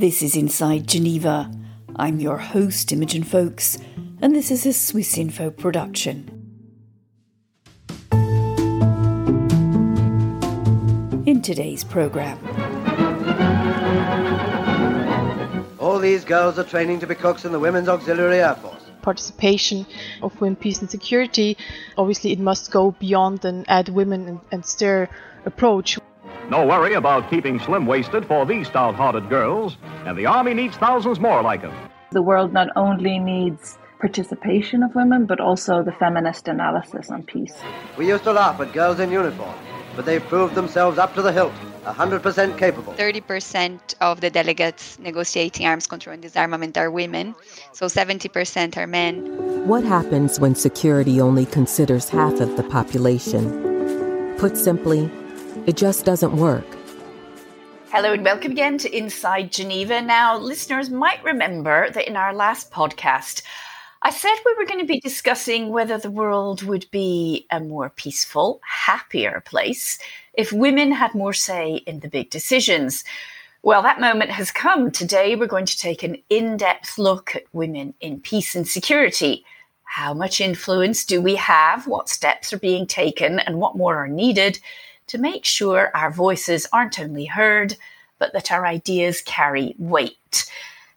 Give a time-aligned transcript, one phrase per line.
[0.00, 1.50] This is Inside Geneva.
[1.94, 3.76] I'm your host, Imogen Foulkes,
[4.22, 6.16] and this is a Swiss Info production.
[11.26, 12.38] In today's programme,
[15.78, 18.82] All these girls are training to be cooks in the Women's Auxiliary Air Force.
[19.02, 19.84] participation
[20.22, 21.58] of women, peace and security,
[21.98, 25.10] obviously it must go beyond and add women and, and stir
[25.44, 25.98] approach.
[26.50, 30.76] No worry about keeping slim waisted for these stout hearted girls, and the Army needs
[30.76, 31.72] thousands more like them.
[32.10, 37.54] The world not only needs participation of women, but also the feminist analysis on peace.
[37.96, 39.54] We used to laugh at girls in uniform,
[39.94, 41.52] but they've proved themselves up to the hilt,
[41.84, 42.94] 100% capable.
[42.94, 47.32] 30% of the delegates negotiating arms control and disarmament are women,
[47.72, 49.68] so 70% are men.
[49.68, 54.36] What happens when security only considers half of the population?
[54.36, 55.08] Put simply,
[55.66, 56.64] it just doesn't work.
[57.90, 60.00] Hello and welcome again to Inside Geneva.
[60.00, 63.42] Now, listeners might remember that in our last podcast,
[64.02, 67.90] I said we were going to be discussing whether the world would be a more
[67.90, 69.98] peaceful, happier place
[70.32, 73.04] if women had more say in the big decisions.
[73.62, 74.90] Well, that moment has come.
[74.90, 79.44] Today, we're going to take an in depth look at women in peace and security.
[79.84, 81.86] How much influence do we have?
[81.86, 83.40] What steps are being taken?
[83.40, 84.60] And what more are needed
[85.10, 87.76] to make sure our voices aren't only heard,
[88.18, 90.50] but that our ideas carry weight?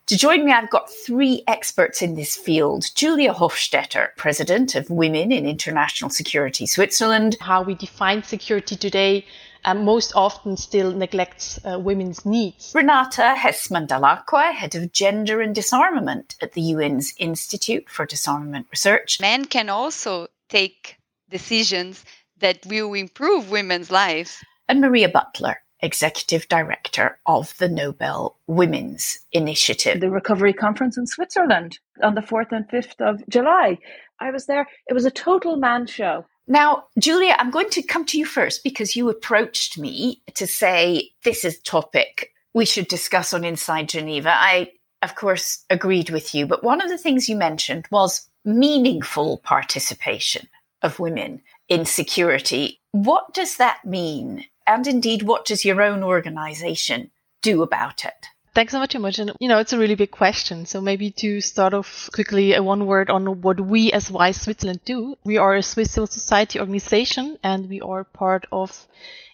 [0.07, 5.31] To join me, I've got three experts in this field Julia Hofstetter, President of Women
[5.31, 9.25] in International Security Switzerland, How we define security today
[9.65, 12.73] um, most often still neglects uh, women's needs.
[12.75, 19.19] Renata Hessmann Dalaqua, Head of Gender and Disarmament at the UN's Institute for Disarmament Research,
[19.21, 20.97] Men can also take
[21.29, 22.03] decisions
[22.43, 24.43] that will improve women's lives.
[24.67, 30.01] and Maria Butler, Executive Director of the Nobel Women's Initiative.
[30.01, 33.77] The Recovery Conference in Switzerland on the 4th and 5th of July.
[34.19, 34.67] I was there.
[34.87, 36.25] It was a total man show.
[36.45, 41.11] Now, Julia, I'm going to come to you first because you approached me to say
[41.23, 44.33] this is a topic we should discuss on Inside Geneva.
[44.33, 49.37] I, of course, agreed with you, but one of the things you mentioned was meaningful
[49.37, 50.49] participation
[50.81, 52.79] of women in security.
[52.91, 54.45] What does that mean?
[54.65, 58.27] And indeed, what does your own organization do about it?
[58.55, 59.31] Thanks so much, Imogen.
[59.39, 60.67] You know, it's a really big question.
[60.67, 64.81] So maybe to start off quickly, uh, one word on what we as WIIS Switzerland
[64.85, 65.15] do.
[65.23, 68.85] We are a Swiss civil society organization and we are part of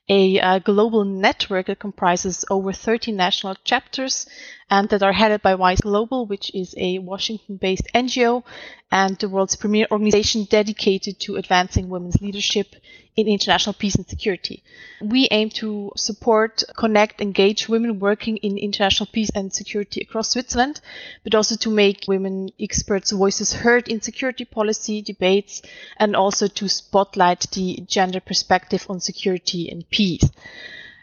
[0.08, 4.26] a uh, global network that comprises over 30 national chapters
[4.70, 8.44] and that are headed by WIIS Global, which is a Washington-based NGO
[8.92, 12.76] and the world's premier organization dedicated to advancing women's leadership
[13.16, 14.64] in international peace and security.
[15.02, 20.80] We aim to support, connect, engage women working in international peace and security across Switzerland,
[21.24, 25.62] but also to make women experts' voices heard in security policy debates
[25.98, 30.30] and also to spotlight the gender perspective on security and peace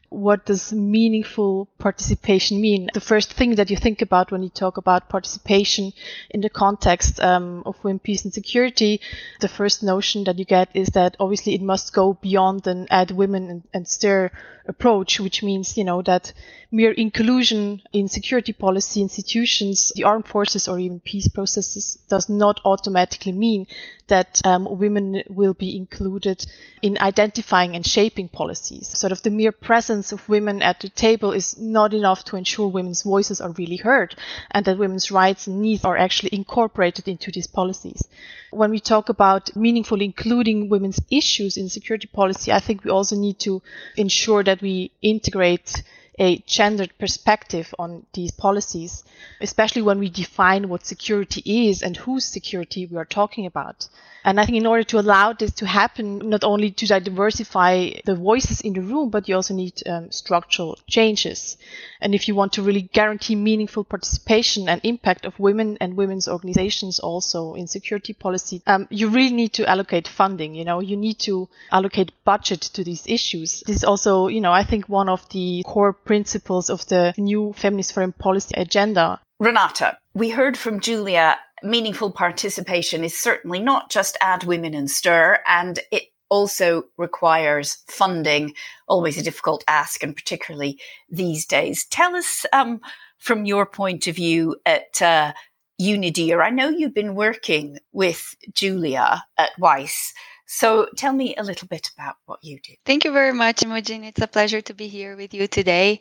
[0.08, 2.90] what does meaningful participation mean?
[2.92, 5.92] The first thing that you think about when you talk about participation
[6.30, 9.00] in the context um, of women, peace, and security,
[9.40, 13.10] the first notion that you get is that obviously it must go beyond and add
[13.10, 14.30] women and, and stir
[14.68, 16.32] approach, which means, you know, that
[16.70, 22.60] mere inclusion in security policy institutions, the armed forces, or even peace processes does not
[22.64, 23.66] automatically mean
[24.08, 26.44] that um, women will be included
[26.82, 28.86] in identifying and shaping policies.
[28.88, 32.68] Sort of the mere presence of women at the table is not enough to ensure
[32.68, 34.14] women's voices are really heard
[34.50, 38.06] and that women's rights and needs are actually incorporated into these policies.
[38.50, 43.16] When we talk about meaningfully including women's issues in security policy, I think we also
[43.16, 43.60] need to
[43.96, 45.82] ensure that we integrate
[46.18, 49.04] a gendered perspective on these policies,
[49.40, 53.88] especially when we define what security is and whose security we are talking about.
[54.26, 58.16] And I think in order to allow this to happen, not only to diversify the
[58.16, 61.56] voices in the room, but you also need um, structural changes.
[62.00, 66.26] And if you want to really guarantee meaningful participation and impact of women and women's
[66.26, 70.56] organizations also in security policy, um, you really need to allocate funding.
[70.56, 73.62] You know, you need to allocate budget to these issues.
[73.64, 77.52] This is also, you know, I think one of the core principles of the new
[77.52, 79.20] feminist foreign policy agenda.
[79.38, 85.38] Renata, we heard from Julia meaningful participation is certainly not just add women and stir,
[85.46, 88.54] and it also requires funding,
[88.88, 90.78] always a difficult ask, and particularly
[91.10, 91.84] these days.
[91.86, 92.80] Tell us um,
[93.18, 95.32] from your point of view at uh,
[95.80, 96.42] Unidir.
[96.42, 100.12] I know you've been working with Julia at WIIS.
[100.46, 102.74] So tell me a little bit about what you do.
[102.84, 104.04] Thank you very much, Imogen.
[104.04, 106.00] It's a pleasure to be here with you today.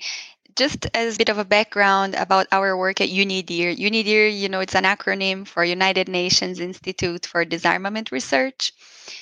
[0.56, 3.76] just as a bit of a background about our work at UNIDIR.
[3.78, 8.72] UNIDIR, you know, it's an acronym for United Nations Institute for Disarmament Research.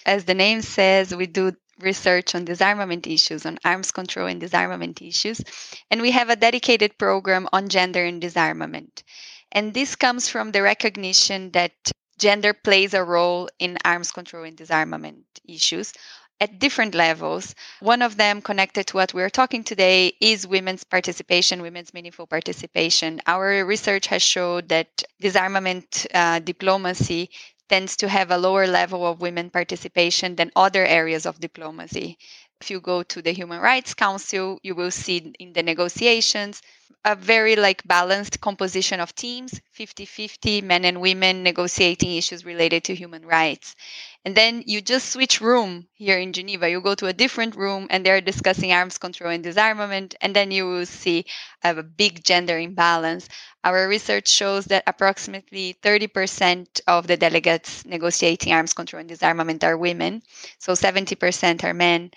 [0.06, 5.02] As the name says, we do research on disarmament issues, on arms control and disarmament
[5.02, 5.42] issues.
[5.90, 9.04] And we have a dedicated program on gender and disarmament.
[9.52, 11.74] And this comes from the recognition that
[12.18, 15.94] gender plays a role in arms control and disarmament issues
[16.40, 17.56] at different levels.
[17.80, 23.22] One of them, connected to what we're talking today, is women's participation, women's meaningful participation.
[23.28, 27.30] Our research has showed that disarmament uh, diplomacy
[27.70, 32.18] tends to have a lower level of women participation than other areas of diplomacy.
[32.64, 36.62] If you go to the Human Rights Council, you will see in the negotiations
[37.04, 42.96] a very like balanced composition of teams 50-50 men and women negotiating issues related to
[42.96, 43.76] human rights
[44.26, 46.70] and then you just switch room here in geneva.
[46.70, 50.16] You go to a different room and they're discussing arms control and disarmament.
[50.22, 51.26] And then you will see
[51.62, 53.28] uh, a big gender imbalance.
[53.66, 59.78] Our research shows that approximately 30% of the delegates negotiating arms control and disarmament are
[59.78, 60.22] women.
[60.58, 62.12] So 70% are men.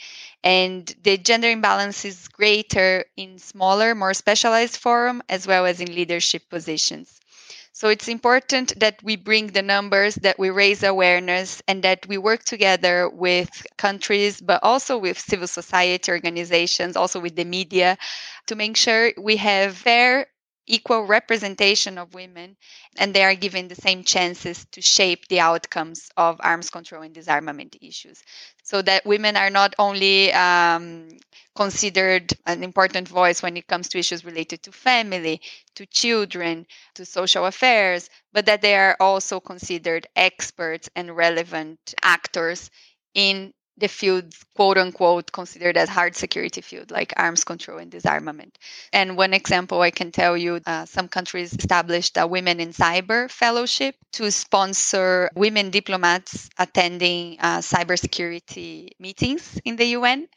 [0.44, 5.93] And the gender imbalance is greater in smaller more specialized forum as well as in
[5.93, 7.16] leadership positions
[7.76, 12.17] so it's important that we bring the numbers, that we raise awareness, and that we
[12.17, 17.99] work together with countries, but also with civil society organizations, also with the media,
[18.46, 20.26] to make sure we have fair
[20.67, 22.57] equal representation of women
[22.99, 27.15] and they are given the same chances to shape the outcomes of arms control and
[27.15, 28.23] disarmament issues.
[28.65, 31.09] So that women are not only um,
[31.55, 35.41] considered an important voice when it comes to issues related to family
[35.75, 42.71] to children to social affairs but that they are also considered experts and relevant actors
[43.15, 48.58] in the fields quote unquote considered as hard security field like arms control and disarmament.
[48.93, 53.31] And one example i can tell you uh, some countries established a women in cyber
[53.31, 60.28] fellowship to sponsor women diplomats attending uh, cybersecurity meetings in the un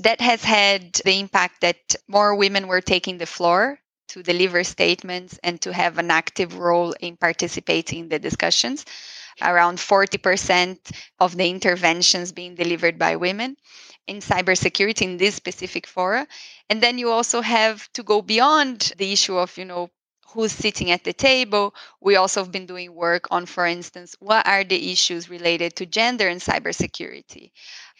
[0.00, 3.78] that has had the impact that more women were taking the floor
[4.08, 8.84] to deliver statements and to have an active role in participating in the discussions
[9.42, 10.78] around 40%
[11.20, 13.56] of the interventions being delivered by women
[14.06, 16.26] in cybersecurity in this specific fora.
[16.68, 19.90] And then you also have to go beyond the issue of, you know,
[20.28, 21.74] who's sitting at the table.
[22.00, 25.86] We also have been doing work on, for instance, what are the issues related to
[25.86, 27.52] gender and cybersecurity.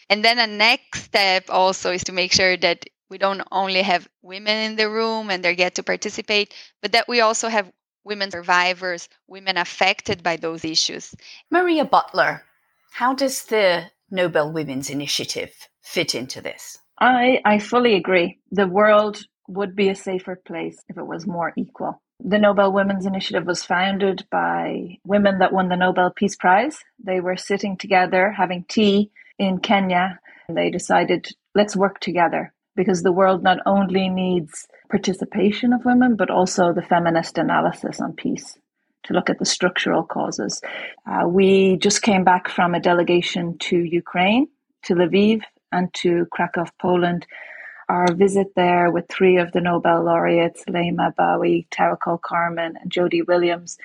[0.09, 4.07] And then a next step also is to make sure that we don't only have
[4.21, 7.71] women in the room and they get to participate, but that we also have
[8.05, 11.13] women survivors, women affected by those issues.
[11.51, 12.43] Maria Butler,
[12.91, 16.77] how does the Nobel Women's Initiative fit into this?
[16.99, 18.39] I, I fully agree.
[18.51, 22.01] The world would be a safer place if it was more equal.
[22.23, 26.77] The Nobel Women's Initiative was founded by women that won the Nobel Peace Prize.
[27.03, 30.19] They were sitting together having tea in Kenya.
[30.47, 36.15] And they decided, let's work together because the world not only needs participation of women,
[36.15, 38.57] but also the feminist analysis on peace
[39.03, 40.61] to look at the structural causes.
[41.05, 44.47] Uh, we just came back from a delegation to Ukraine,
[44.83, 45.41] to Lviv,
[45.71, 47.25] and to Krakow, Poland.
[47.87, 53.21] Our visit there with three of the Nobel laureates, Leymah Gbowee, Tawakkol Karman, and Jody
[53.21, 53.77] Williams,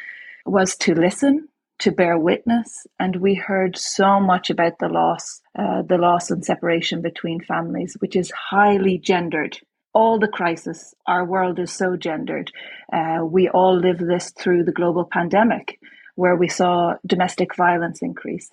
[0.46, 1.48] was to listen,
[1.80, 6.44] to bear witness, and we heard so much about the loss, uh, the loss and
[6.44, 9.58] separation between families, which is highly gendered
[9.92, 10.94] all the crisis.
[11.06, 12.52] Our world is so gendered.
[12.92, 15.78] Uh, we all live this through the global pandemic,
[16.14, 18.50] where we saw domestic violence increase.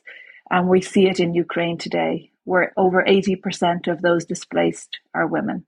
[0.50, 5.66] And we see it in Ukraine today, where over 80% of those displaced are women.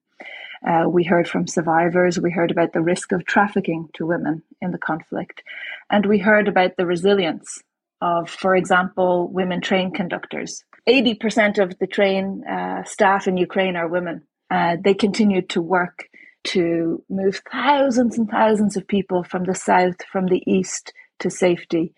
[0.68, 4.72] Uh, we heard from survivors, we heard about the risk of trafficking to women in
[4.72, 5.44] the conflict,
[5.90, 7.62] and we heard about the resilience
[8.02, 10.64] of, for example, women train conductors.
[10.88, 14.24] 80% of the train uh, staff in Ukraine are women.
[14.50, 16.10] Uh, they continued to work
[16.46, 21.94] to move thousands and thousands of people from the south, from the east to safety.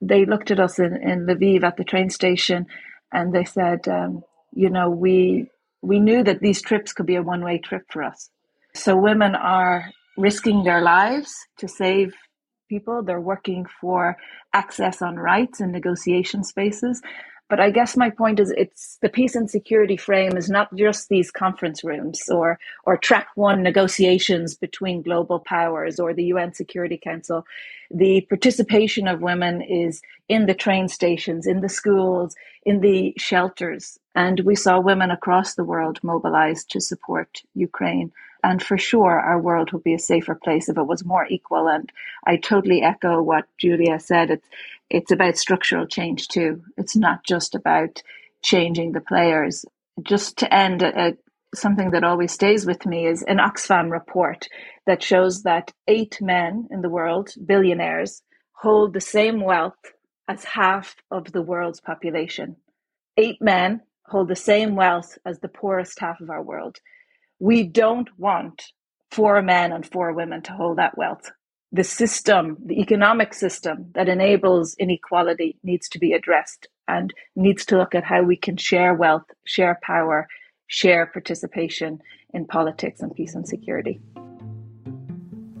[0.00, 2.66] They looked at us in, in Lviv at the train station
[3.12, 5.46] and they said, um, you know, we,
[5.86, 8.30] we knew that these trips could be a one way trip for us.
[8.74, 12.12] So women are risking their lives to save
[12.68, 13.02] people.
[13.04, 14.16] They're working for
[14.52, 17.00] access on rights and negotiation spaces.
[17.48, 21.08] But I guess my point is it's the peace and security frame is not just
[21.08, 26.98] these conference rooms or or track one negotiations between global powers or the UN Security
[26.98, 27.46] Council.
[27.90, 32.34] The participation of women is in the train stations, in the schools,
[32.64, 33.98] in the shelters.
[34.16, 38.12] And we saw women across the world mobilized to support Ukraine
[38.46, 41.68] And for sure, our world would be a safer place if it was more equal.
[41.68, 41.90] And
[42.28, 44.30] I totally echo what Julia said.
[44.30, 44.48] It's,
[44.88, 46.62] it's about structural change too.
[46.78, 48.04] It's not just about
[48.44, 49.66] changing the players.
[50.00, 51.16] Just to end, a,
[51.56, 54.46] something that always stays with me is an Oxfam report
[54.86, 58.22] that shows that eight men in the world, billionaires,
[58.52, 59.74] hold the same wealth
[60.28, 62.54] as half of the world's population.
[63.16, 66.78] Eight men hold the same wealth as the poorest half of our world.
[67.38, 68.62] We don't want
[69.10, 71.30] four men and four women to hold that wealth.
[71.72, 77.76] The system, the economic system that enables inequality needs to be addressed and needs to
[77.76, 80.28] look at how we can share wealth, share power,
[80.68, 82.00] share participation
[82.32, 84.00] in politics and peace and security.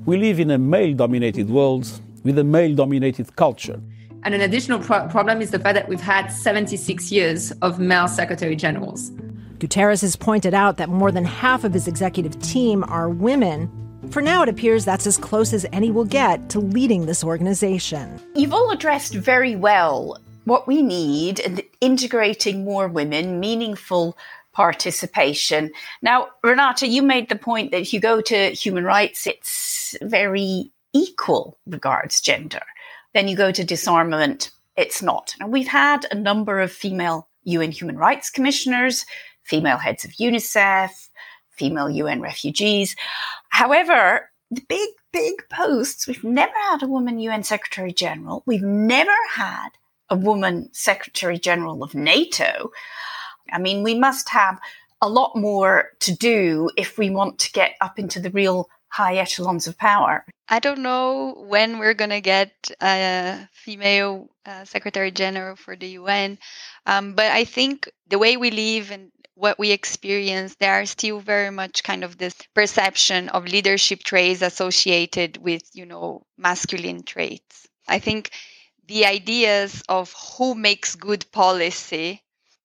[0.06, 1.88] We live in a male dominated world
[2.22, 3.80] with a male dominated culture.
[4.22, 8.08] And an additional pro- problem is the fact that we've had 76 years of male
[8.08, 9.12] secretary generals.
[9.58, 13.70] Guterres has pointed out that more than half of his executive team are women.
[14.10, 18.20] For now, it appears that's as close as any will get to leading this organization.
[18.34, 24.16] You've all addressed very well what we need and integrating more women, meaningful
[24.52, 25.72] participation.
[26.02, 30.70] Now, Renata, you made the point that if you go to human rights, it's very
[30.92, 32.62] equal regards gender.
[33.12, 35.34] Then you go to disarmament, it's not.
[35.40, 39.04] Now, we've had a number of female UN human rights commissioners,
[39.46, 40.90] female heads of UNICEF,
[41.50, 42.96] female UN refugees.
[43.48, 48.42] However, the big, big posts, we've never had a woman UN Secretary General.
[48.46, 49.70] We've never had
[50.08, 52.70] a woman Secretary General of NATO.
[53.52, 54.60] I mean, we must have
[55.00, 59.16] a lot more to do if we want to get up into the real high
[59.16, 60.24] echelons of power.
[60.48, 65.88] I don't know when we're going to get a female uh, Secretary General for the
[66.00, 66.38] UN,
[66.86, 71.20] um, but I think the way we live and what we experience, there are still
[71.20, 77.68] very much kind of this perception of leadership traits associated with, you know, masculine traits.
[77.86, 78.30] I think
[78.88, 82.22] the ideas of who makes good policy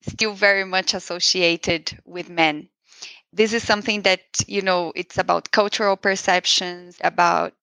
[0.08, 2.70] still very much associated with men.
[3.34, 7.54] This is something that, you know, it's about cultural perceptions, about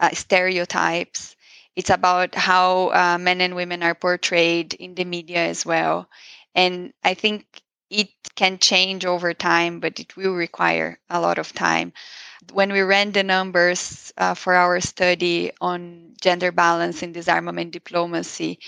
[0.00, 1.36] uh, stereotypes.
[1.76, 6.08] It's about how uh, men and women are portrayed in the media as well.
[6.54, 7.46] And I think
[7.90, 11.92] it can change over time, but it will require a lot of time.
[12.52, 18.58] When we ran the numbers uh, for our study on gender balance in disarmament diplomacy,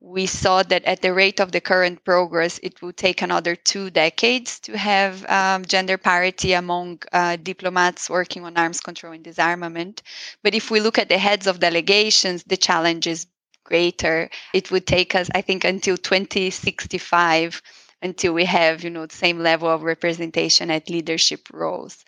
[0.00, 3.90] we saw that at the rate of the current progress, it will take another two
[3.90, 10.02] decades to have um, gender parity among uh, diplomats working on arms control and disarmament.
[10.42, 13.26] But if we look at the heads of delegations, the challenge is
[13.64, 14.30] greater.
[14.54, 17.60] It would take us, I think, until 2065
[18.02, 22.04] until we have, you know, the same level of representation at leadership roles.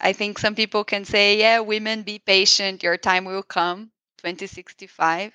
[0.00, 5.32] I think some people can say, yeah, women, be patient, your time will come, 2065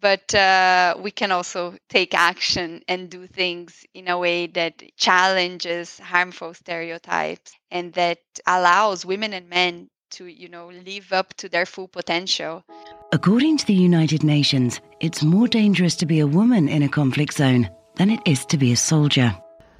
[0.00, 5.98] but uh, we can also take action and do things in a way that challenges
[5.98, 11.66] harmful stereotypes and that allows women and men to you know live up to their
[11.66, 12.64] full potential
[13.12, 17.34] according to the united nations it's more dangerous to be a woman in a conflict
[17.34, 19.36] zone than it is to be a soldier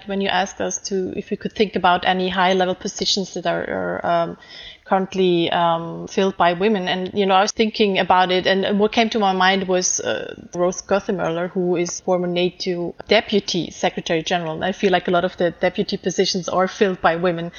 [0.07, 3.47] when you asked us to if we could think about any high level positions that
[3.47, 4.39] are, are um,
[4.85, 6.89] currently um, filled by women.
[6.89, 10.01] And, you know, I was thinking about it and what came to my mind was
[10.01, 14.55] uh, Rose Gottemoeller, who is former NATO Deputy Secretary General.
[14.55, 17.53] And I feel like a lot of the deputy positions are filled by women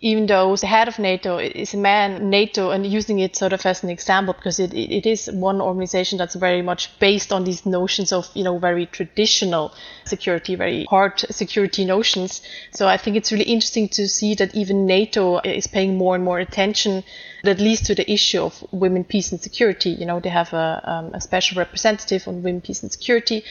[0.00, 3.64] even though the head of NATO is a man, NATO, and using it sort of
[3.64, 7.64] as an example because it, it is one organization that's very much based on these
[7.64, 9.72] notions of, you know, very traditional
[10.04, 12.42] security, very hard security notions.
[12.72, 16.24] So I think it's really interesting to see that even NATO is paying more and
[16.24, 17.02] more attention
[17.46, 19.90] that leads to the issue of women, peace and security.
[19.90, 23.42] You know, they have a, um, a special representative on women, peace and security.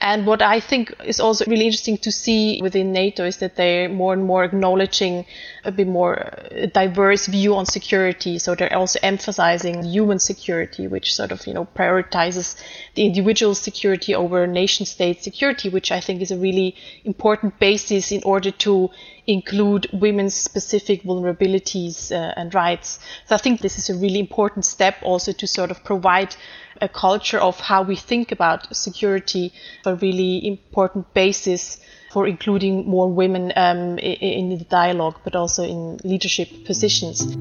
[0.00, 3.88] And what I think is also really interesting to see within NATO is that they're
[3.88, 5.24] more and more acknowledging
[5.64, 8.38] a bit more uh, diverse view on security.
[8.38, 12.56] So they're also emphasizing human security, which sort of, you know, prioritizes
[12.94, 18.12] the individual security over nation state security, which I think is a really important basis
[18.12, 18.90] in order to
[19.26, 22.98] include women's specific vulnerabilities uh, and rights.
[23.26, 26.36] So I think this is a really important step also to sort of provide
[26.80, 29.52] a culture of how we think about security,
[29.86, 35.98] a really important basis for including more women um, in the dialogue, but also in
[36.04, 37.36] leadership positions.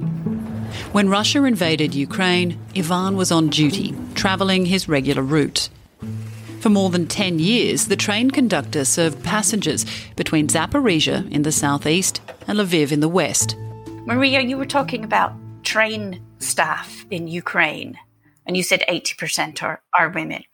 [0.92, 5.70] When Russia invaded Ukraine, Ivan was on duty, travelling his regular route.
[6.64, 12.22] For more than 10 years, the train conductor served passengers between Zaporizhia in the southeast
[12.48, 13.58] and Lviv in the west.
[14.06, 15.34] Maria, you were talking about
[15.66, 18.00] train staff in Ukraine,
[18.46, 20.46] and you said 80% are, are women.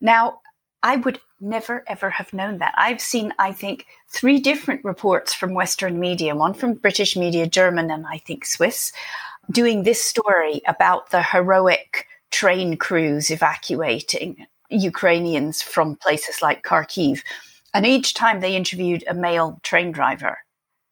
[0.00, 0.40] Now,
[0.82, 2.74] I would never ever have known that.
[2.76, 7.88] I've seen, I think, three different reports from Western media, one from British media, German,
[7.88, 8.90] and I think Swiss,
[9.48, 17.22] doing this story about the heroic train crews evacuating Ukrainians from places like Kharkiv.
[17.74, 20.38] And each time they interviewed a male train driver.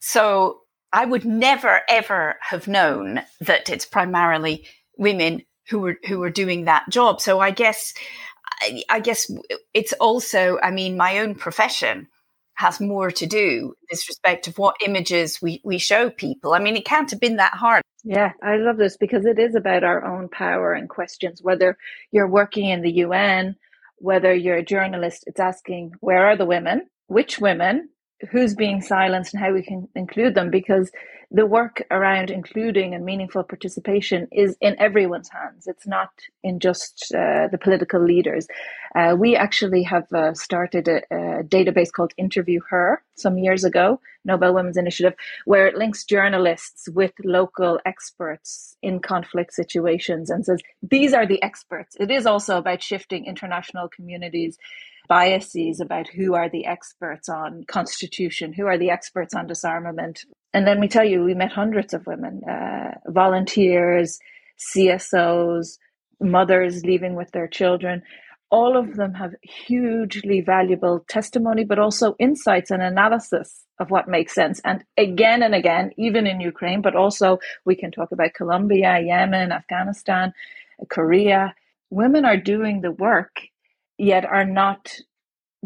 [0.01, 0.61] So
[0.93, 6.65] I would never ever have known that it's primarily women who were who were doing
[6.65, 7.21] that job.
[7.21, 7.95] So I guess
[8.91, 9.31] I, guess
[9.75, 12.09] it's also, I mean, my own profession
[12.55, 16.53] has more to do this respect of what images we, we show people.
[16.53, 17.83] I mean, it can't have been that hard.
[18.05, 21.43] Yeah, I love this because it is about our own power and questions.
[21.43, 21.79] Whether
[22.13, 23.57] you're working in the UN,
[24.01, 27.91] whether you're a journalist, it's asking where are the women, which women,
[28.31, 30.51] who's being silenced, and how we can include them.
[30.51, 30.91] Because
[31.31, 35.67] the work around including and meaningful participation is in everyone's hands.
[35.69, 36.11] It's not
[36.43, 38.49] in just uh, the political leaders.
[38.97, 44.01] Uh, we actually have uh, started a, a, database called Interview Her some years ago,
[44.25, 50.61] Nobel Women's Initiative, where it links journalists with local experts in conflict situations and says,
[50.83, 51.97] these are the experts.
[52.01, 54.59] It is also about shifting international communities
[55.11, 60.25] biases about who are the experts on constitution, who are the experts on disarmament.
[60.55, 64.21] And let me tell you, we met hundreds of women, uh, volunteers,
[64.73, 65.79] CSOs,
[66.21, 68.03] mothers leaving with their children.
[68.53, 74.33] All of them have hugely valuable testimony, but also insights and analysis of what makes
[74.33, 74.61] sense.
[74.65, 79.51] And again and again, even in Ukraine, but also we can talk about Colombia, Yemen,
[79.51, 80.33] Afghanistan,
[80.89, 81.53] Korea.
[81.91, 83.50] Women are doing the work
[84.01, 84.93] yet are not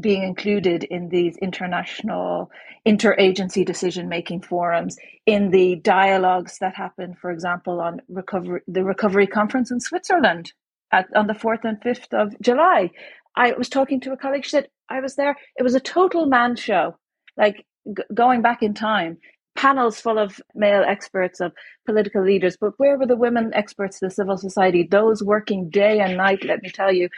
[0.00, 2.50] being included in these international
[2.86, 9.26] interagency decision making forums in the dialogues that happen for example on recovery the recovery
[9.26, 10.52] conference in switzerland
[10.92, 12.90] at, on the 4th and 5th of july.
[13.36, 15.36] I was talking to a colleague she said i was there.
[15.58, 16.96] It was a total man show.
[17.36, 17.64] Like
[17.96, 19.18] g- going back in time
[19.56, 21.52] panels full of male experts of
[21.86, 26.16] political leaders but where were the women experts the civil society those working day and
[26.16, 27.08] night let me tell you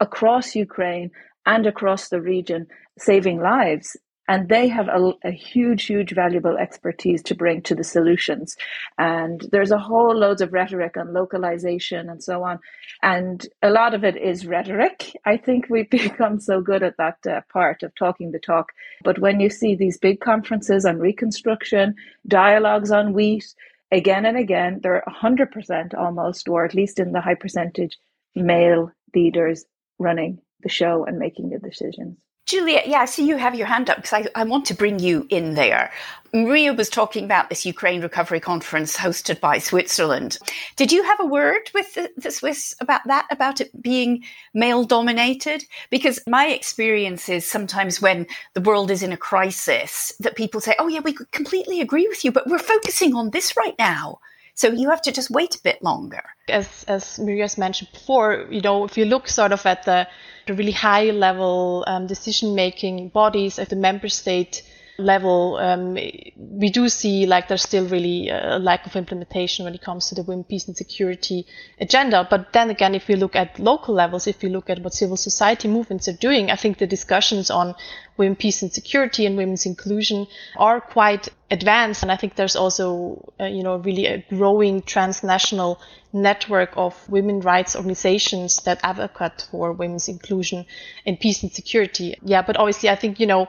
[0.00, 1.10] across Ukraine
[1.46, 2.66] and across the region,
[2.98, 3.96] saving lives.
[4.28, 8.56] And they have a, a, huge, huge valuable expertise to bring to the solutions.
[8.98, 12.58] And there's a whole loads of rhetoric on localization and so on.
[13.02, 15.16] And a lot of it is rhetoric.
[15.24, 18.72] I think we've become so good at that uh, part of talking the talk.
[19.04, 21.94] But when you see these big conferences on reconstruction,
[22.26, 23.54] dialogues on wheat,
[23.92, 27.96] again and again, they're 100% almost, or at least in the high percentage,
[28.34, 29.64] male leaders
[29.98, 32.16] running the show and making the decisions.
[32.46, 35.00] Julia, yeah, I see you have your hand up because I, I, want to bring
[35.00, 35.90] you in there.
[36.32, 40.38] Maria was talking about this Ukraine Recovery Conference hosted by Switzerland.
[40.76, 44.22] Did you have a word with the, the Swiss about that, about it being
[44.54, 45.64] male dominated?
[45.90, 50.76] Because my experience is sometimes when the world is in a crisis that people say,
[50.78, 54.20] oh, yeah, we completely agree with you, but we're focusing on this right now.
[54.56, 56.22] So you have to just wait a bit longer.
[56.48, 60.08] As as Maria's mentioned before, you know, if you look sort of at the,
[60.46, 64.62] the really high level um, decision making bodies at the member state
[64.98, 69.82] level, um, we do see like there's still really a lack of implementation when it
[69.82, 71.46] comes to the women, peace and security
[71.80, 72.26] agenda.
[72.28, 75.16] But then again, if we look at local levels, if we look at what civil
[75.16, 77.74] society movements are doing, I think the discussions on
[78.16, 82.02] women, peace and security and women's inclusion are quite advanced.
[82.02, 85.80] And I think there's also, uh, you know, really a growing transnational
[86.12, 90.64] network of women rights organizations that advocate for women's inclusion
[91.04, 92.16] in peace and security.
[92.22, 93.48] Yeah, but obviously I think, you know,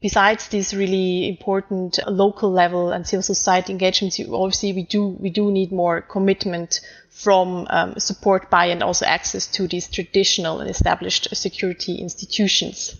[0.00, 5.50] besides these really important local level and civil society engagements, obviously we do we do
[5.50, 6.80] need more commitment
[7.10, 12.96] from um, support by and also access to these traditional and established security institutions.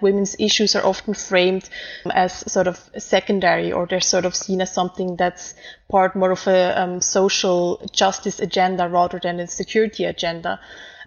[0.00, 1.68] Women's issues are often framed
[2.10, 5.54] as sort of secondary, or they're sort of seen as something that's
[5.90, 10.58] part more of a um, social justice agenda rather than a security agenda.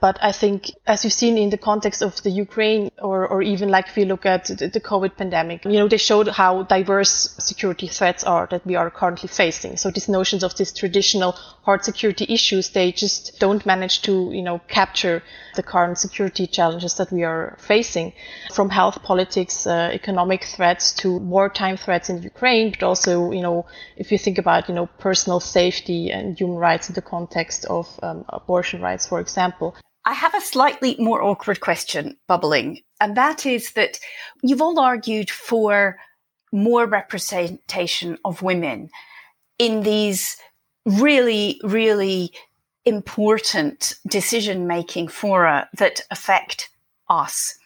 [0.04, 3.70] But I think, as you've seen in the context of the Ukraine, or, or even
[3.70, 7.34] like if you look at the, the COVID pandemic, you know, they showed how diverse
[7.40, 9.78] security threats are that we are currently facing.
[9.78, 14.42] So these notions of these traditional hard security issues, they just don't manage to, you
[14.42, 15.24] know, capture
[15.56, 18.12] the current security challenges that we are facing
[18.54, 23.66] from health politics, uh, economic threats to wartime threats in Ukraine, but also, you know,
[23.96, 27.88] if you think about, you know, personal safety and human rights in the context of
[28.04, 29.74] um, abortion rights, for example.
[30.06, 34.00] I have a slightly more awkward question bubbling, and that is that
[34.42, 35.98] you've all argued for
[36.52, 38.90] more representation of women.
[39.60, 40.38] in these
[40.86, 42.32] really, really
[42.86, 46.70] important decision making fora that affect
[47.10, 47.58] us.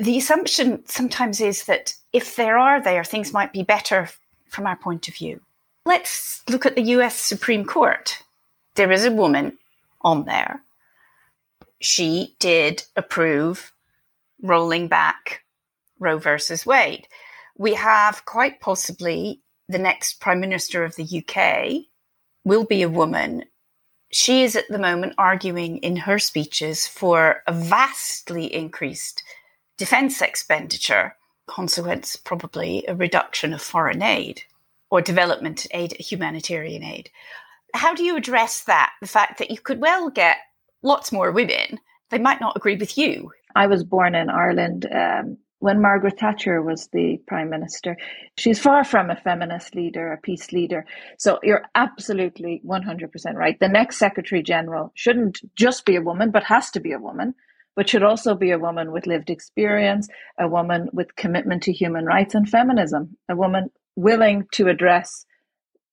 [0.00, 4.08] The assumption sometimes is that if there are there, things might be better
[4.48, 5.40] from our point of view.
[5.84, 8.18] Let's look at the US Supreme Court.
[8.76, 9.58] There is a woman
[10.02, 10.62] on there.
[11.82, 13.72] She did approve
[14.40, 15.42] rolling back
[15.98, 17.08] Roe versus Wade.
[17.58, 21.86] We have quite possibly the next Prime Minister of the UK
[22.44, 23.44] will be a woman.
[24.10, 29.22] She is at the moment arguing in her speeches for a vastly increased
[29.76, 31.16] defence expenditure,
[31.46, 34.42] consequence probably a reduction of foreign aid
[34.90, 37.10] or development aid, humanitarian aid.
[37.74, 38.92] How do you address that?
[39.00, 40.36] The fact that you could well get
[40.82, 41.78] lots more women,
[42.10, 43.30] they might not agree with you.
[43.54, 47.96] I was born in Ireland um, when Margaret Thatcher was the prime minister.
[48.36, 50.84] She's far from a feminist leader, a peace leader.
[51.18, 53.58] So you're absolutely 100% right.
[53.60, 57.34] The next secretary general shouldn't just be a woman, but has to be a woman,
[57.76, 62.06] but should also be a woman with lived experience, a woman with commitment to human
[62.06, 65.24] rights and feminism, a woman willing to address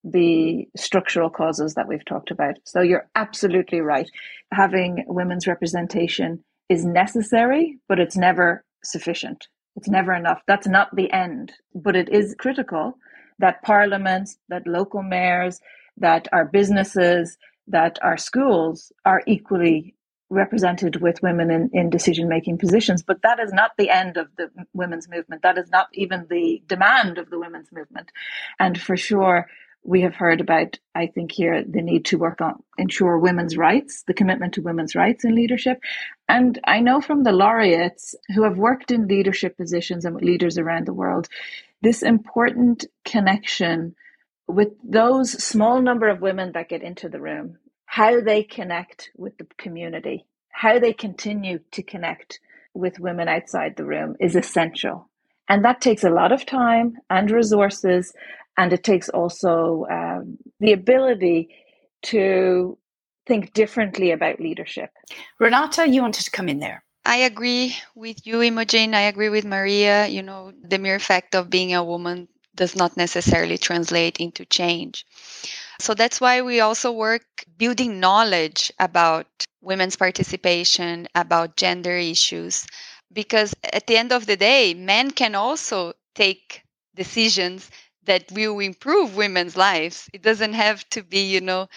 [0.04, 2.56] the structural causes that we've talked about.
[2.64, 4.10] So you're absolutely right.
[4.54, 9.48] Having women's representation is necessary, but it's never sufficient.
[9.76, 10.42] It's never enough.
[10.48, 12.98] That's not the end, but it is critical
[13.40, 15.60] that parliaments, that local mayors,
[15.98, 19.96] that our businesses, that our schools are equally
[20.30, 23.02] represented with women in, in decision making positions.
[23.02, 25.42] But that is not the end of the women's movement.
[25.42, 28.12] That is not even the demand of the women's movement.
[28.60, 29.48] And for sure,
[29.84, 34.04] we have heard about, I think, here the need to work on ensure women's rights,
[34.08, 35.80] the commitment to women's rights in leadership.
[36.28, 40.86] And I know from the laureates who have worked in leadership positions and leaders around
[40.86, 41.28] the world,
[41.82, 43.96] this important connection
[44.48, 49.38] with those small number of women that get into the room, how they connect with
[49.38, 52.40] the community, how they continue to connect
[52.74, 55.10] with women outside the room is essential.
[55.48, 58.14] And that takes a lot of time and resources
[58.60, 61.48] and it takes also um, the ability
[62.02, 62.78] to
[63.26, 64.90] think differently about leadership.
[65.40, 66.84] Renata, you wanted to come in there.
[67.06, 68.94] I agree with you, Imogen.
[68.94, 70.08] I agree with Maria.
[70.08, 75.06] You know, the mere fact of being a woman does not necessarily translate into change.
[75.80, 77.24] So that's why we also work
[77.58, 79.28] building knowledge about
[79.62, 82.68] women's participation, about gender issues,
[83.14, 87.72] because at the end of the day, men can also take decisions
[88.10, 90.10] that will improve women's lives.
[90.14, 91.70] It doesn't have to be, you know,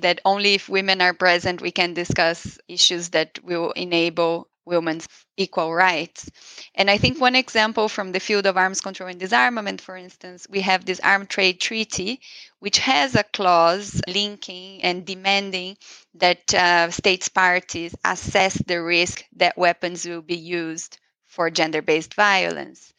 [0.00, 5.74] that only if women are present we can discuss issues that will enable women's equal
[5.74, 6.30] rights.
[6.74, 10.46] And I think one example from the field of arms control and disarmament, for instance,
[10.50, 12.20] we have this Arms Trade Treaty,
[12.58, 15.78] which has a clause linking and demanding
[16.14, 22.12] that uh, states parties assess the risk that weapons will be used for gender based
[22.14, 22.92] violence.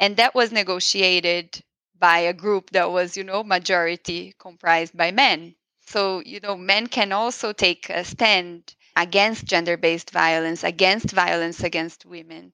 [0.00, 1.62] And that was negotiated
[2.02, 5.54] by a group that was, you know, majority comprised by men.
[5.86, 11.62] So, you know, men can also take a stand against gender based violence, against violence
[11.62, 12.52] against women,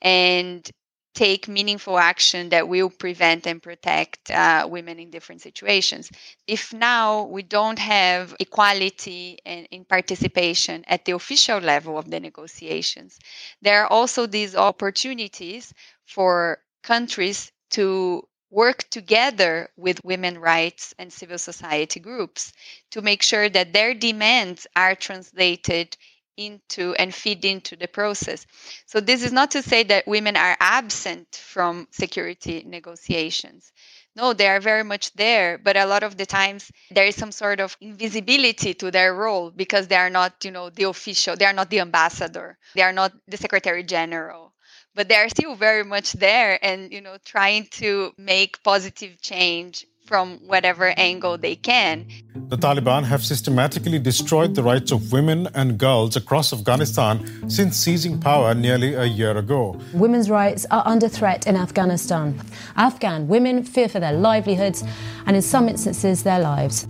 [0.00, 0.68] and
[1.14, 6.10] take meaningful action that will prevent and protect uh, women in different situations.
[6.46, 12.20] If now we don't have equality and in participation at the official level of the
[12.20, 13.18] negotiations,
[13.60, 15.74] there are also these opportunities
[16.06, 18.22] for countries to
[18.56, 22.54] work together with women rights and civil society groups
[22.90, 25.94] to make sure that their demands are translated
[26.38, 28.46] into and feed into the process.
[28.86, 33.72] So, this is not to say that women are absent from security negotiations.
[34.14, 37.32] No, they are very much there, but a lot of the times there is some
[37.32, 41.44] sort of invisibility to their role because they are not, you know, the official, they
[41.44, 44.54] are not the ambassador, they are not the secretary general
[44.96, 50.38] but they're still very much there and you know trying to make positive change from
[50.46, 52.06] whatever angle they can.
[52.48, 58.20] The Taliban have systematically destroyed the rights of women and girls across Afghanistan since seizing
[58.20, 59.78] power nearly a year ago.
[59.92, 62.40] Women's rights are under threat in Afghanistan.
[62.76, 64.84] Afghan women fear for their livelihoods
[65.26, 66.86] and, in some instances, their lives.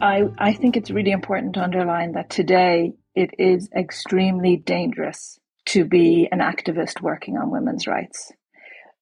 [0.00, 5.84] I, I think it's really important to underline that today it is extremely dangerous to
[5.84, 8.32] be an activist working on women's rights.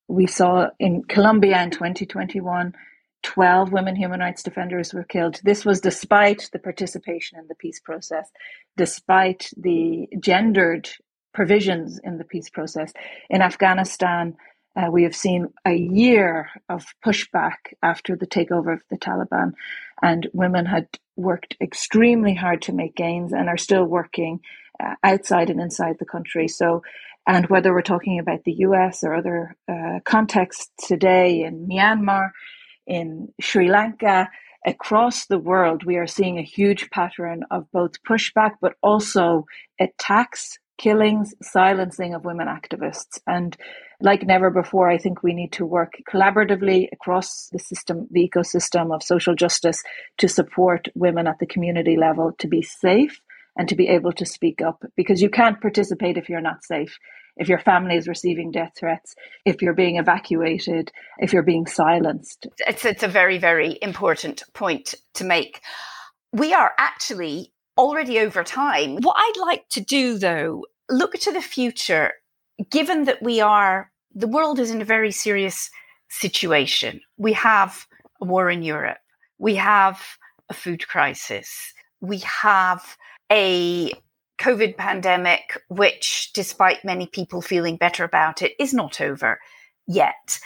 [0.09, 2.74] We saw in Colombia in 2021,
[3.24, 5.40] 12 women human rights defenders were killed.
[5.44, 8.31] This was despite the participation in the peace process,
[8.77, 10.90] despite the gendered
[11.35, 12.92] provisions in the peace process.
[13.31, 14.37] In Afghanistan,
[14.77, 19.53] Uh, we have seen a year of pushback after the takeover of the Taliban,
[20.03, 24.40] and women had worked extremely hard to make gains and are still working
[25.03, 26.49] outside and inside the country.
[26.49, 26.83] So,
[27.27, 32.31] and whether we're talking about the US or other uh, contexts today in Myanmar,
[32.87, 34.29] in Sri Lanka,
[34.67, 39.45] across the world, we are seeing a huge pattern of both pushback but also
[39.79, 43.21] attacks, killings, silencing of women activists.
[43.27, 43.57] And
[44.01, 48.95] like never before, I think we need to work collaboratively across the system, the ecosystem
[48.95, 49.83] of social justice
[50.19, 53.21] to support women at the community level to be safe
[53.57, 56.99] and to be able to speak up because you can't participate if you're not safe
[57.37, 59.14] if your family is receiving death threats,
[59.45, 62.47] if you're being evacuated, if you're being silenced.
[62.67, 65.61] It's, it's a very, very important point to make.
[66.33, 68.99] We are actually already over time.
[69.01, 72.12] What I'd like to do, though, look to the future,
[72.71, 75.71] given that we are, the world is in a very serious
[76.09, 77.01] situation.
[77.17, 77.87] We have
[78.21, 78.99] a war in Europe,
[79.38, 80.01] we have
[80.49, 82.97] a food crisis, we have
[83.31, 83.93] a
[84.39, 89.41] COVID pandemic, which, despite many people feeling better about it, is not over
[89.87, 90.39] yet.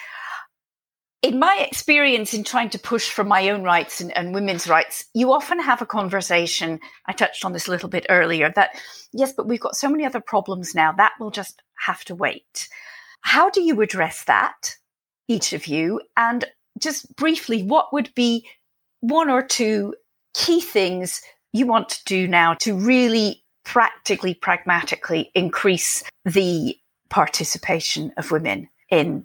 [1.20, 5.04] In my experience in trying to push for my own rights and, and, women's rights,
[5.14, 6.78] you often have a conversation.
[7.06, 8.80] I touched on this a little bit earlier that,
[9.12, 12.68] yes, but we've got so many other problems now that will just have to wait.
[13.22, 14.76] How do you address that,
[15.26, 16.00] each of you?
[16.16, 16.44] And
[16.78, 18.46] just briefly, what would be
[19.00, 19.94] one or two
[20.34, 21.20] key things
[21.52, 26.76] you want to do now to really practically, pragmatically increase the
[27.10, 29.24] participation of women in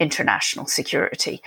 [0.00, 1.42] international security.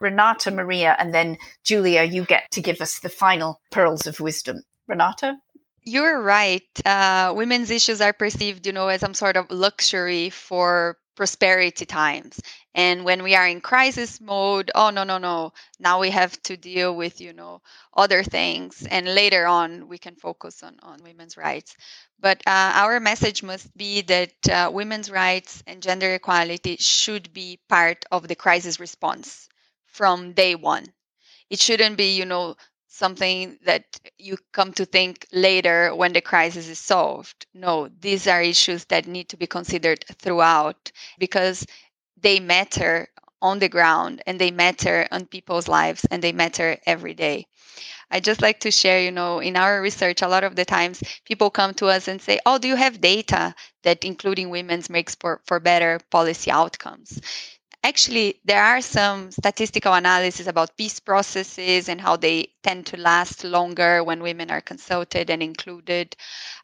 [0.00, 4.62] Renata, Maria, and then Julia, you get to give us the final pearls of wisdom.
[4.88, 5.36] Renata?
[5.84, 6.62] You're right.
[6.84, 12.40] Uh, women's issues are perceived, you know, as some sort of luxury for prosperity times.
[12.74, 15.52] And when we are in crisis mode oh no no no.
[15.78, 17.62] Now we have to deal with you know
[17.94, 18.86] other things.
[18.90, 21.76] And later on we can focus on on women's rights.
[22.18, 27.60] But uh, our message must be that uh, women's rights and gender equality should be
[27.68, 29.48] part of the crisis response
[29.86, 30.86] from day one.
[31.50, 32.56] It shouldn't be you know
[32.92, 33.84] something that
[34.18, 37.46] you come to think later when the crisis is solved.
[37.54, 41.66] No, these are issues that need to be considered throughout because
[42.20, 43.08] they matter
[43.40, 47.46] on the ground and they matter on people's lives and they matter every day.
[48.10, 51.02] I just like to share, you know, in our research, a lot of the times
[51.24, 55.14] people come to us and say, Oh, do you have data that including women's makes
[55.16, 57.20] for, for better policy outcomes?
[57.84, 63.42] Actually, there are some statistical analysis about peace processes and how they tend to last
[63.42, 66.14] longer when women are consulted and included.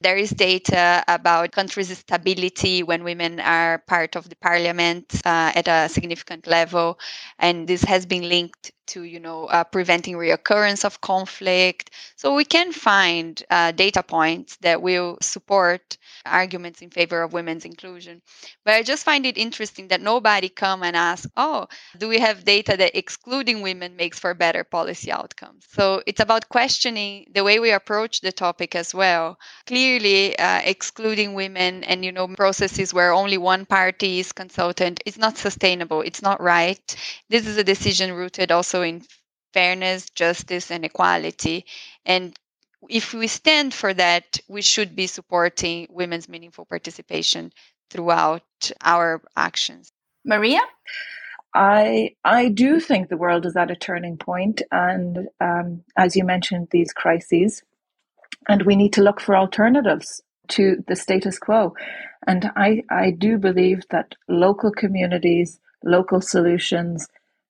[0.00, 5.66] There is data about countries' stability when women are part of the parliament uh, at
[5.66, 7.00] a significant level,
[7.38, 11.90] and this has been linked to you know uh, preventing reoccurrence of conflict.
[12.16, 15.96] So we can find uh, data points that will support
[16.26, 18.22] arguments in favor of women's inclusion.
[18.64, 21.66] But i just find it interesting that nobody come and ask oh
[21.98, 25.64] do we have data that excluding women makes for better policy outcomes?
[25.70, 29.38] So it's about questioning the way we approach the topic as well.
[29.66, 35.18] Clearly uh, excluding women and you know processes where only one party is consultant is
[35.18, 36.00] not sustainable.
[36.02, 36.96] It's not right.
[37.28, 39.02] This is a decision rooted also also in
[39.52, 41.64] fairness, justice, and equality.
[42.04, 42.36] And
[42.88, 47.52] if we stand for that, we should be supporting women's meaningful participation
[47.90, 49.90] throughout our actions.
[50.24, 50.60] Maria?
[51.54, 56.24] I I do think the world is at a turning point, and um, as you
[56.24, 57.62] mentioned, these crises,
[58.48, 61.74] and we need to look for alternatives to the status quo.
[62.26, 67.08] And I I do believe that local communities, local solutions,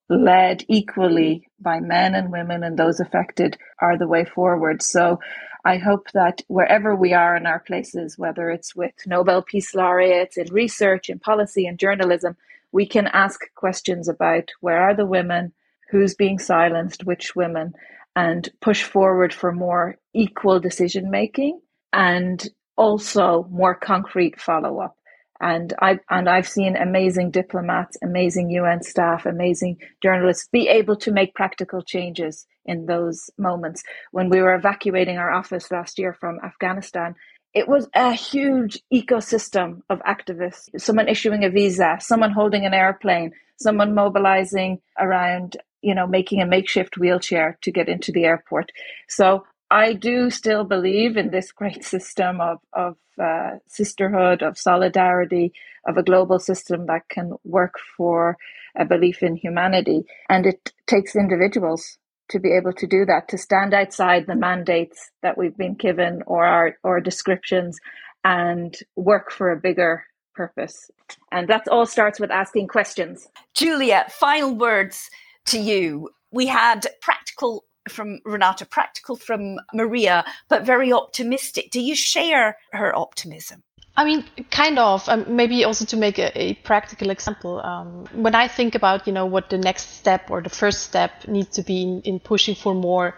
[0.08, 1.62] led equally mm-hmm.
[1.62, 4.82] by men and women and those affected are the way forward.
[4.82, 5.20] So
[5.64, 10.36] I hope that wherever we are in our places, whether it's with Nobel Peace Laureates
[10.36, 12.36] in research, in policy, and journalism,
[12.72, 15.52] we can ask questions about where are the women,
[15.90, 17.72] who's being silenced, which women,
[18.14, 21.60] and push forward for more equal decision making
[21.92, 24.97] and also more concrete follow up.
[25.40, 31.12] And I and I've seen amazing diplomats, amazing UN staff, amazing journalists be able to
[31.12, 33.82] make practical changes in those moments.
[34.10, 37.14] When we were evacuating our office last year from Afghanistan,
[37.54, 40.68] it was a huge ecosystem of activists.
[40.78, 46.46] Someone issuing a visa, someone holding an airplane, someone mobilizing around, you know, making a
[46.46, 48.70] makeshift wheelchair to get into the airport.
[49.08, 55.52] So I do still believe in this great system of, of uh, sisterhood, of solidarity,
[55.86, 58.36] of a global system that can work for
[58.76, 60.04] a belief in humanity.
[60.28, 61.98] And it takes individuals
[62.30, 66.22] to be able to do that, to stand outside the mandates that we've been given
[66.26, 67.78] or our or descriptions
[68.24, 70.04] and work for a bigger
[70.34, 70.90] purpose.
[71.32, 73.26] And that all starts with asking questions.
[73.54, 75.08] Julia, final words
[75.46, 76.10] to you.
[76.30, 81.70] We had practical from Renata, practical from Maria, but very optimistic.
[81.70, 83.62] Do you share her optimism?
[83.96, 85.08] I mean, kind of.
[85.08, 87.60] Um, maybe also to make a, a practical example.
[87.60, 91.26] Um, when I think about, you know, what the next step or the first step
[91.26, 93.14] needs to be in, in pushing for more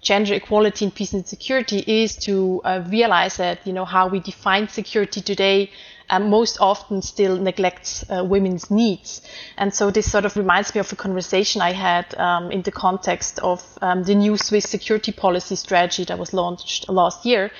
[0.00, 4.20] gender equality in peace and security is to uh, realize that, you know, how we
[4.20, 5.70] define security today
[6.18, 9.22] most often still neglects uh, women's needs.
[9.56, 12.72] And so this sort of reminds me of a conversation I had um, in the
[12.72, 17.50] context of um, the new Swiss security policy strategy that was launched last year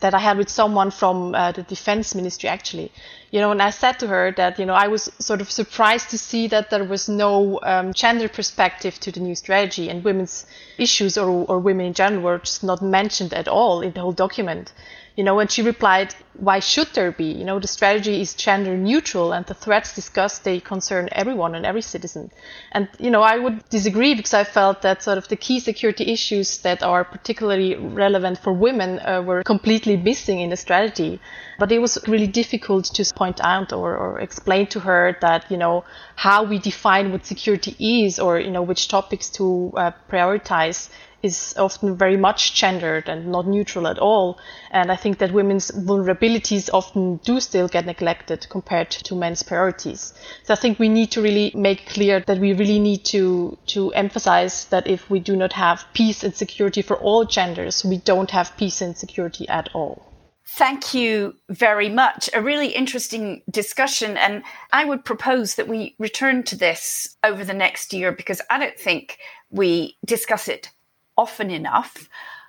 [0.00, 2.92] that I had with someone from uh, the defense ministry actually.
[3.30, 6.10] You know, and I said to her that, you know, I was sort of surprised
[6.10, 10.46] to see that there was no um, gender perspective to the new strategy and women's
[10.78, 14.12] issues or, or women in general were just not mentioned at all in the whole
[14.12, 14.72] document.
[15.18, 17.24] You know, and she replied, why should there be?
[17.24, 21.66] You know, the strategy is gender neutral and the threats discussed, they concern everyone and
[21.66, 22.30] every citizen.
[22.70, 26.12] And, you know, I would disagree because I felt that sort of the key security
[26.12, 31.20] issues that are particularly relevant for women uh, were completely missing in the strategy.
[31.58, 35.56] But it was really difficult to point out or, or explain to her that, you
[35.56, 35.82] know,
[36.14, 40.90] how we define what security is or, you know, which topics to uh, prioritize
[41.22, 44.38] is often very much gendered and not neutral at all.
[44.70, 50.14] And I think that women's vulnerabilities often do still get neglected compared to men's priorities.
[50.44, 53.92] So I think we need to really make clear that we really need to, to
[53.92, 58.30] emphasize that if we do not have peace and security for all genders, we don't
[58.30, 60.04] have peace and security at all.
[60.50, 62.30] Thank you very much.
[62.32, 64.16] A really interesting discussion.
[64.16, 68.58] And I would propose that we return to this over the next year because I
[68.58, 69.18] don't think
[69.50, 70.70] we discuss it
[71.18, 72.08] often enough.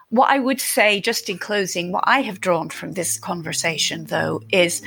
[0.10, 4.42] What I would say, just in closing, what I have drawn from this conversation, though,
[4.52, 4.82] is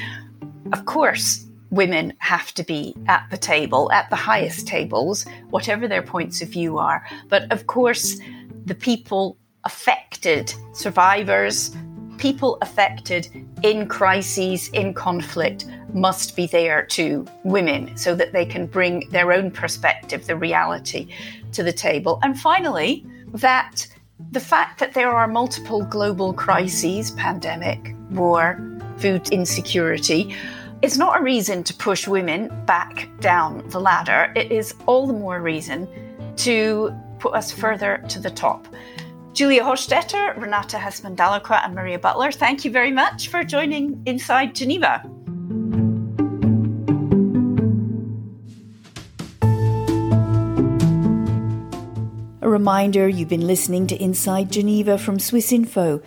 [0.72, 6.02] of course, women have to be at the table, at the highest tables, whatever their
[6.02, 7.06] points of view are.
[7.28, 8.18] But of course,
[8.64, 11.74] the people affected, survivors,
[12.18, 13.28] people affected
[13.62, 19.32] in crises, in conflict, must be there to women so that they can bring their
[19.32, 21.08] own perspective, the reality
[21.52, 22.18] to the table.
[22.22, 23.86] And finally, that
[24.30, 28.58] the fact that there are multiple global crises pandemic, war,
[28.98, 30.34] food insecurity
[30.82, 34.32] is not a reason to push women back down the ladder.
[34.36, 35.88] It is all the more reason
[36.36, 38.66] to put us further to the top.
[39.32, 44.54] Julia Hochstetter, Renata Hessmann Dalaqua, and Maria Butler, thank you very much for joining Inside
[44.54, 45.02] Geneva.
[52.52, 56.02] Reminder you've been listening to Inside Geneva from Swiss Info.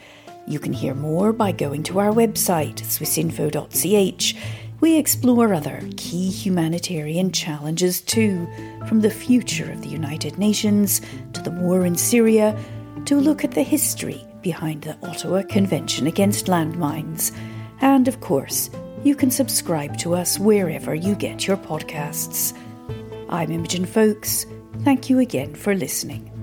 [0.46, 4.36] You can hear more by going to our website, swissinfo.ch.
[4.80, 8.48] We explore other key humanitarian challenges too,
[8.88, 11.02] from the future of the United Nations
[11.34, 12.56] to the war in Syria,
[13.06, 17.36] to look at the history behind the Ottawa Convention Against Landmines.
[17.82, 18.70] And of course,
[19.04, 22.56] you can subscribe to us wherever you get your podcasts.
[23.30, 24.46] I'm Imogen Foulkes.
[24.84, 26.35] Thank you again for listening.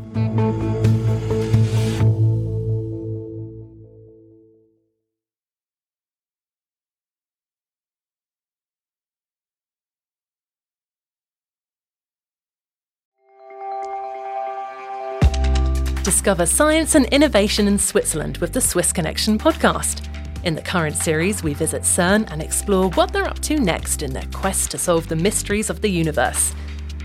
[16.05, 20.09] Discover science and innovation in Switzerland with the Swiss Connection podcast.
[20.45, 24.13] In the current series, we visit CERN and explore what they're up to next in
[24.13, 26.53] their quest to solve the mysteries of the universe.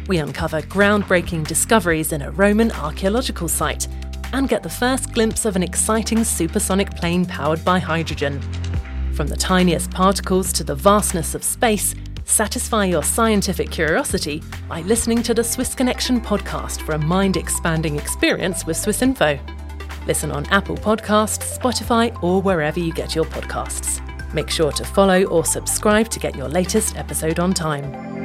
[0.08, 3.88] We uncover groundbreaking discoveries in a Roman archaeological site
[4.32, 8.42] and get the first glimpse of an exciting supersonic plane powered by hydrogen.
[9.14, 11.94] From the tiniest particles to the vastness of space,
[12.24, 17.98] satisfy your scientific curiosity by listening to the Swiss Connection podcast for a mind expanding
[17.98, 19.38] experience with Swiss Info.
[20.06, 24.02] Listen on Apple Podcasts, Spotify, or wherever you get your podcasts.
[24.34, 28.17] Make sure to follow or subscribe to get your latest episode on time.